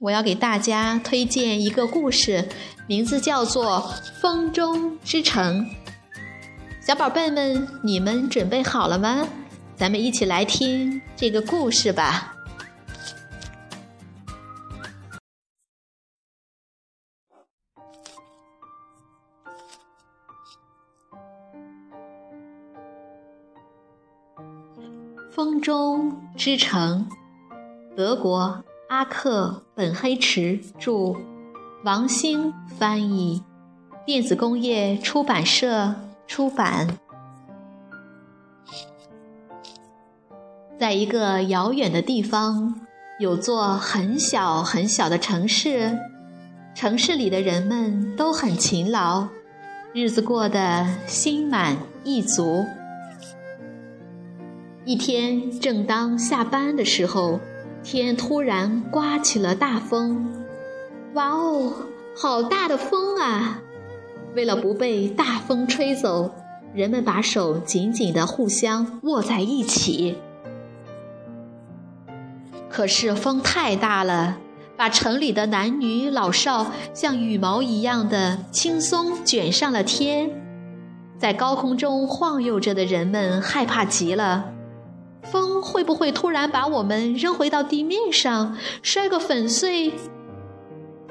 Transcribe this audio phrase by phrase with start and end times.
[0.00, 2.48] 我要给大家推荐一个故事，
[2.86, 5.62] 名字叫做《风中之城》。
[6.80, 9.28] 小宝贝们，你们准备好了吗？
[9.76, 12.34] 咱们一起来听这个故事吧。
[25.30, 27.06] 《风中之城》，
[27.94, 28.64] 德国。
[28.90, 31.14] 阿克本黑池著，
[31.84, 33.40] 王兴翻译，
[34.04, 35.94] 电子工业出版社
[36.26, 36.98] 出版。
[40.76, 42.80] 在一个遥远的地方，
[43.20, 45.96] 有座很小很小的城市，
[46.74, 49.28] 城市里的人们都很勤劳，
[49.92, 52.66] 日子过得心满意足。
[54.84, 57.38] 一天，正当下班的时候。
[57.82, 60.32] 天突然刮起了大风，
[61.14, 61.72] 哇哦，
[62.14, 63.62] 好大的风啊！
[64.34, 66.30] 为了不被大风吹走，
[66.74, 70.18] 人们把手紧紧地互相握在一起。
[72.68, 74.36] 可是风太大了，
[74.76, 80.30] 把城里的男女老少像羽毛一样的轻松卷上了天。
[81.18, 84.52] 在高空中晃悠着的人们害怕极了。
[85.22, 89.92] 风会不会突然把我们扔回到地面上，摔个粉碎？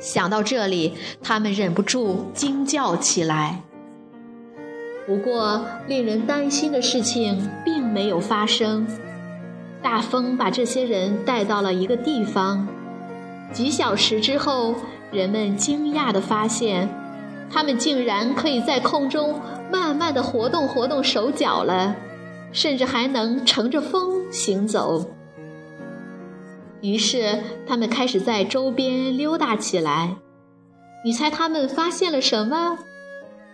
[0.00, 3.62] 想到这里，他们忍不住惊叫起来。
[5.06, 8.86] 不过，令人担心的事情并没有发生。
[9.82, 12.66] 大风把这些人带到了一个地方。
[13.52, 14.74] 几小时之后，
[15.10, 16.88] 人们惊讶地发现，
[17.50, 19.40] 他们竟然可以在空中
[19.72, 21.96] 慢慢地活动活动手脚了。
[22.52, 25.10] 甚至还能乘着风行走。
[26.80, 30.16] 于是，他们开始在周边溜达起来。
[31.04, 32.78] 你猜他们发现了什么？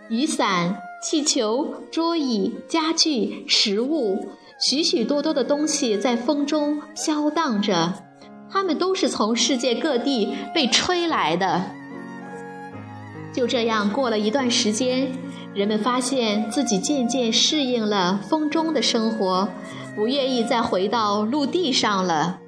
[0.09, 4.29] 雨伞、气球、桌椅、家具、食物，
[4.59, 7.93] 许许多多的东西在风中飘荡着。
[8.49, 11.65] 它们都是从世界各地被吹来的。
[13.33, 15.11] 就这样过了一段时间。
[15.55, 19.47] 人们发现自己渐渐适应了风中的生活，
[19.95, 22.39] 不愿意再回到陆地上了。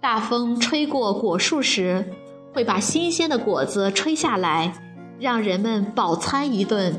[0.00, 2.06] 大风吹过果树时，
[2.54, 4.72] 会把新鲜的果子吹下来，
[5.20, 6.94] 让人们饱餐一顿；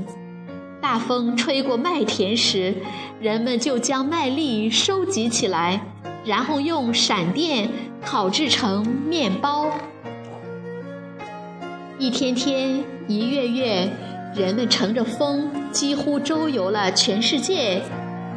[0.80, 2.76] 大风吹过麦田时，
[3.20, 5.82] 人们就将麦粒收集起来，
[6.24, 7.68] 然后用闪电
[8.06, 9.72] 烤制成面包。
[11.98, 13.90] 一天天，一月月。
[14.36, 17.82] 人们乘着风，几乎周游了全世界，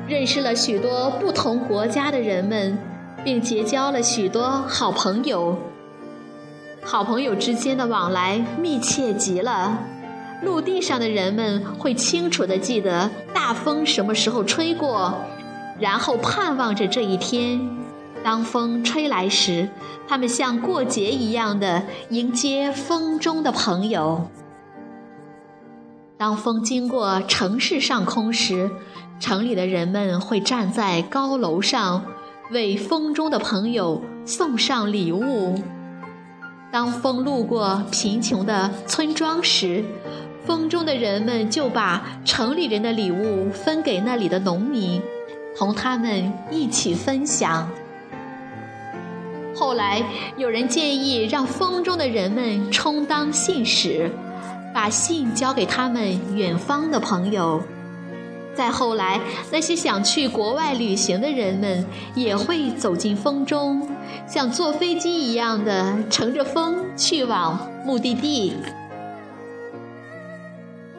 [0.08, 2.78] 认识了许多不同国家的人们，
[3.22, 5.56] 并结交了许多好朋友。
[6.82, 9.78] 好朋友之间的往来密切极了。
[10.42, 15.14] 陆地上的人们会清楚地记得大风什么时候吹过，
[15.78, 17.60] 然后盼望着这一天。
[18.24, 19.68] 当风吹来时，
[20.08, 24.28] 他们像过节一样的迎接风中的朋友。
[26.22, 28.70] 当风经过城市上空时，
[29.18, 32.04] 城里的人们会站在高楼上，
[32.52, 35.60] 为风中的朋友送上礼物。
[36.70, 39.84] 当风路过贫穷的村庄时，
[40.46, 45.02] 风中的人们就把城里人的礼物分给那里的农民，
[45.58, 47.68] 同他们一起分享。
[49.56, 50.00] 后来，
[50.36, 54.08] 有人建议让风中的人们充当信使。
[54.72, 57.62] 把信交给他们远方的朋友。
[58.54, 59.18] 再后来，
[59.50, 63.88] 那些想去国外旅行的人们也会走进风中，
[64.26, 68.54] 像坐飞机一样的乘着风去往目的地。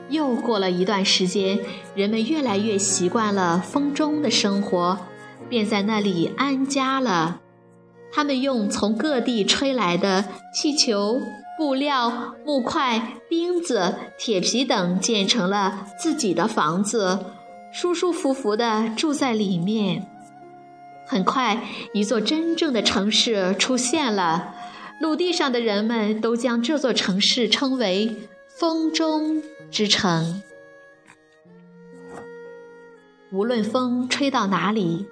[0.10, 1.60] 又过了一段时间，
[1.96, 4.98] 人们越来越习惯了风中的生活，
[5.48, 7.40] 便在那里安家了。
[8.12, 11.22] 他们用从各地吹来的气球。
[11.58, 17.26] 布料、木块、钉子、铁皮等建成了自己的房子，
[17.72, 20.08] 舒舒服服地住在里面。
[21.06, 21.64] 很快，
[21.94, 24.56] 一座真正的城市出现了，
[25.00, 30.42] 陆地上的人们都将这座城市称为“风中之城”。
[33.32, 35.06] 无论风吹到哪里，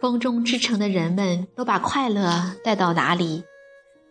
[0.00, 3.44] 风中之城的人们都把快乐带到哪里。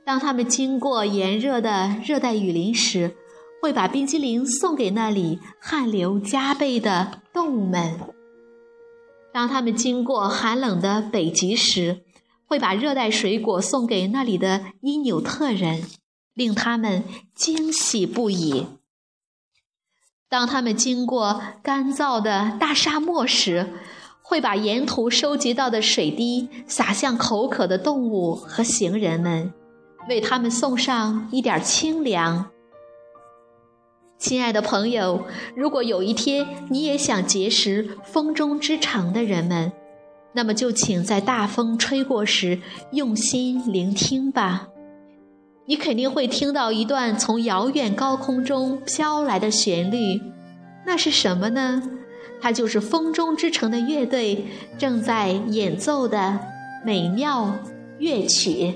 [0.06, 3.16] 当他们经过炎热的热带雨林时，
[3.60, 7.98] 会把冰激凌送给那里汗流浃背的动物们；
[9.34, 12.04] 当他们经过寒冷的北极时，
[12.46, 15.84] 会把热带水果送给那里的因纽特人，
[16.36, 17.04] 令他们
[17.34, 18.68] 惊喜不已。
[20.30, 23.74] 当他们经过干燥的大沙漠时，
[24.22, 29.51] 会把沿途收集到的水滴洒向口渴的动物和行人们，
[30.07, 32.50] 为他们送上一点清凉。
[34.18, 35.25] 亲爱的朋友，
[35.56, 39.72] 如果有一天你也想结识风中之城的人们，
[40.34, 42.60] 那么就请在大风吹过时
[42.92, 44.69] 用心聆听吧。
[45.66, 50.22] 你肯定会听到一段从遥远高空中飘来的旋律，
[50.86, 51.81] 那是什么呢？
[52.40, 54.46] 它就是风中之城的乐队
[54.78, 56.40] 正在演奏的
[56.86, 57.58] 美妙
[57.98, 58.75] 乐曲。